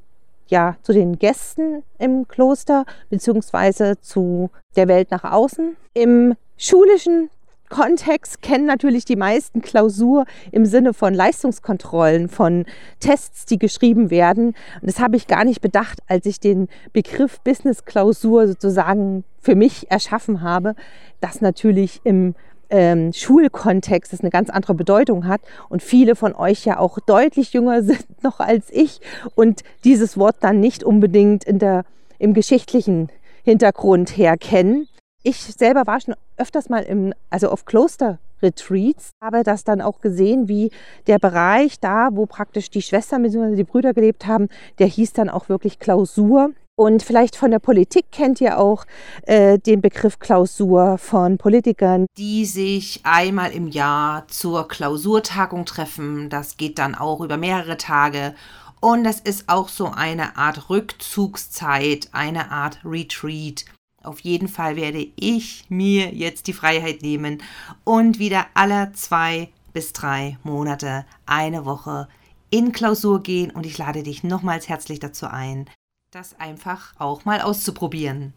ja, 0.48 0.78
zu 0.82 0.94
den 0.94 1.20
Gästen 1.20 1.84
im 2.00 2.26
Kloster 2.30 2.86
beziehungsweise 3.10 4.00
zu 4.00 4.50
der 4.78 4.88
Welt 4.88 5.12
nach 5.12 5.26
außen. 5.26 5.76
Im 5.94 6.36
schulischen 6.58 7.30
Kontext 7.70 8.42
kennen 8.42 8.66
natürlich 8.66 9.06
die 9.06 9.16
meisten 9.16 9.62
Klausur 9.62 10.26
im 10.52 10.66
Sinne 10.66 10.94
von 10.94 11.14
Leistungskontrollen, 11.14 12.30
von 12.30 12.66
Tests, 13.00 13.46
die 13.46 13.58
geschrieben 13.58 14.10
werden. 14.10 14.48
Und 14.82 14.90
das 14.90 15.00
habe 15.00 15.16
ich 15.16 15.28
gar 15.28 15.44
nicht 15.44 15.62
bedacht, 15.62 16.00
als 16.08 16.26
ich 16.26 16.40
den 16.40 16.70
Begriff 16.94 17.40
Business-Klausur 17.42 18.48
sozusagen 18.48 19.24
für 19.42 19.56
mich 19.56 19.92
erschaffen 19.92 20.42
habe, 20.42 20.76
dass 21.20 21.42
natürlich 21.42 22.02
im 22.04 22.36
ähm, 22.70 23.14
Schulkontext 23.14 24.12
das 24.12 24.22
eine 24.22 24.30
ganz 24.30 24.50
andere 24.50 24.74
Bedeutung 24.74 25.28
hat 25.28 25.42
und 25.70 25.82
viele 25.82 26.16
von 26.16 26.36
euch 26.36 26.66
ja 26.66 26.80
auch 26.80 27.00
deutlich 27.00 27.54
jünger 27.54 27.82
sind 27.84 28.24
noch 28.24 28.40
als 28.40 28.70
ich 28.72 29.00
und 29.36 29.64
dieses 29.84 30.18
Wort 30.18 30.38
dann 30.42 30.60
nicht 30.60 30.84
unbedingt 30.84 31.44
in 31.44 31.60
der, 31.60 31.86
im 32.20 32.34
geschichtlichen 32.34 33.10
Hintergrund 33.44 34.18
her 34.18 34.38
kennen. 34.38 34.88
Ich 35.30 35.42
selber 35.42 35.86
war 35.88 36.00
schon 36.00 36.16
öfters 36.38 36.70
mal 36.70 36.84
im, 36.84 37.14
also 37.30 37.50
auf 37.50 37.66
Kloster-Retreats, 37.66 39.10
habe 39.22 39.44
das 39.44 39.66
dann 39.66 39.82
auch 39.82 40.00
gesehen, 40.00 40.48
wie 40.48 40.72
der 41.06 41.20
Bereich 41.20 41.82
da, 41.82 42.12
wo 42.14 42.26
praktisch 42.26 42.70
die 42.70 42.82
Schwestern 42.82 43.24
bzw. 43.24 43.58
die 43.58 43.66
Brüder 43.66 43.94
gelebt 43.94 44.26
haben, 44.26 44.48
der 44.80 44.88
hieß 44.88 45.12
dann 45.12 45.30
auch 45.30 45.50
wirklich 45.50 45.80
Klausur. 45.80 46.52
Und 46.80 47.04
vielleicht 47.04 47.36
von 47.36 47.52
der 47.52 47.60
Politik 47.60 48.06
kennt 48.10 48.40
ihr 48.40 48.58
auch 48.58 48.86
äh, 49.24 49.60
den 49.60 49.82
Begriff 49.82 50.20
Klausur 50.20 50.98
von 50.98 51.38
Politikern. 51.38 52.06
Die 52.18 52.46
sich 52.46 53.02
einmal 53.04 53.52
im 53.52 53.68
Jahr 53.68 54.30
zur 54.30 54.66
Klausurtagung 54.70 55.66
treffen. 55.66 56.30
Das 56.30 56.56
geht 56.56 56.80
dann 56.80 56.96
auch 56.96 57.20
über 57.20 57.36
mehrere 57.36 57.76
Tage. 57.76 58.34
Und 58.80 59.06
es 59.06 59.20
ist 59.20 59.50
auch 59.50 59.68
so 59.68 59.88
eine 59.88 60.38
Art 60.38 60.70
Rückzugszeit, 60.70 62.08
eine 62.14 62.50
Art 62.50 62.80
Retreat. 62.86 63.66
Auf 64.08 64.22
jeden 64.22 64.48
Fall 64.48 64.78
werde 64.78 65.06
ich 65.18 65.66
mir 65.68 66.14
jetzt 66.14 66.48
die 66.48 66.54
Freiheit 66.54 67.02
nehmen 67.02 67.44
und 67.84 68.20
wieder 68.20 68.46
alle 68.54 68.94
zwei 68.94 69.50
bis 69.74 69.92
drei 69.92 70.38
Monate 70.44 71.06
eine 71.26 71.66
Woche 71.66 72.08
in 72.50 72.72
Klausur 72.72 73.22
gehen 73.22 73.52
und 73.52 73.66
ich 73.66 73.78
lade 73.78 74.04
dich 74.04 74.24
nochmals 74.24 74.70
herzlich 74.70 75.00
dazu 75.00 75.28
ein, 75.28 75.70
das 76.12 76.40
einfach 76.40 76.94
auch 76.98 77.26
mal 77.26 77.42
auszuprobieren. 77.42 78.34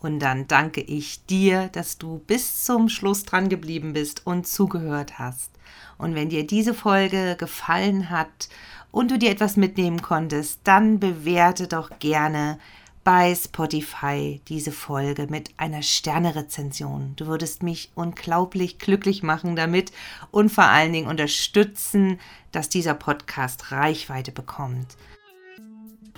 Und 0.00 0.20
dann 0.20 0.48
danke 0.48 0.80
ich 0.80 1.26
dir, 1.26 1.68
dass 1.68 1.98
du 1.98 2.22
bis 2.26 2.64
zum 2.64 2.88
Schluss 2.88 3.24
dran 3.24 3.50
geblieben 3.50 3.92
bist 3.92 4.26
und 4.26 4.46
zugehört 4.46 5.18
hast. 5.18 5.50
Und 5.98 6.14
wenn 6.14 6.30
dir 6.30 6.46
diese 6.46 6.72
Folge 6.72 7.36
gefallen 7.38 8.08
hat 8.08 8.48
und 8.90 9.10
du 9.10 9.18
dir 9.18 9.30
etwas 9.30 9.58
mitnehmen 9.58 10.00
konntest, 10.00 10.60
dann 10.64 11.00
bewerte 11.00 11.68
doch 11.68 11.98
gerne 11.98 12.58
bei 13.04 13.34
Spotify 13.34 14.40
diese 14.48 14.72
Folge 14.72 15.26
mit 15.28 15.50
einer 15.56 15.82
Sternerezension. 15.82 17.14
Du 17.16 17.26
würdest 17.26 17.62
mich 17.62 17.90
unglaublich 17.94 18.78
glücklich 18.78 19.22
machen 19.22 19.56
damit 19.56 19.92
und 20.30 20.50
vor 20.50 20.64
allen 20.64 20.92
Dingen 20.92 21.08
unterstützen, 21.08 22.18
dass 22.52 22.68
dieser 22.68 22.92
Podcast 22.94 23.72
Reichweite 23.72 24.32
bekommt. 24.32 24.96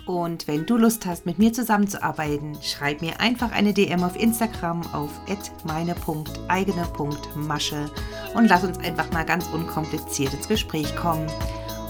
Und 0.07 0.49
wenn 0.49 0.67
du 0.67 0.77
Lust 0.77 1.07
hast, 1.07 1.27
mit 1.27 1.39
mir 1.39 1.53
zusammenzuarbeiten, 1.53 2.59
schreib 2.61 3.03
mir 3.03 3.21
einfach 3.21 3.53
eine 3.53 3.73
DM 3.73 4.03
auf 4.03 4.17
Instagram 4.17 4.83
auf 4.93 5.13
meine.eigene.masche 5.65 7.89
und 8.35 8.49
lass 8.49 8.65
uns 8.65 8.79
einfach 8.79 9.13
mal 9.13 9.25
ganz 9.25 9.47
unkompliziert 9.47 10.35
ins 10.35 10.49
Gespräch 10.49 10.97
kommen. 10.97 11.31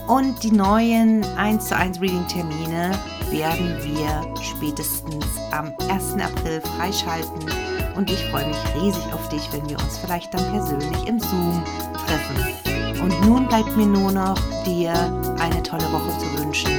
Und 0.06 0.42
die 0.42 0.50
neuen 0.50 1.24
1 1.36 1.68
zu 1.68 1.76
1 1.76 2.00
Reading 2.00 2.26
Termine 2.26 2.92
werden 3.30 3.78
wir 3.82 4.22
spätestens 4.42 5.24
am 5.52 5.72
1. 5.88 6.14
April 6.14 6.60
freischalten. 6.76 7.50
Und 7.94 8.10
ich 8.10 8.24
freue 8.26 8.46
mich 8.46 8.56
riesig 8.74 9.12
auf 9.12 9.28
dich, 9.28 9.48
wenn 9.52 9.68
wir 9.68 9.78
uns 9.78 9.98
vielleicht 9.98 10.34
dann 10.34 10.50
persönlich 10.50 11.06
im 11.06 11.20
Zoom 11.20 11.62
treffen. 12.06 13.00
Und 13.02 13.28
nun 13.28 13.46
bleibt 13.48 13.76
mir 13.76 13.86
nur 13.86 14.12
noch, 14.12 14.38
dir 14.64 14.92
eine 15.38 15.62
tolle 15.62 15.90
Woche 15.92 16.18
zu 16.18 16.42
wünschen. 16.42 16.72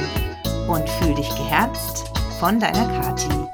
Und 0.68 0.88
fühl 0.88 1.14
dich 1.14 1.28
geherzt 1.36 2.10
von 2.38 2.58
deiner 2.58 2.86
Kati. 3.00 3.53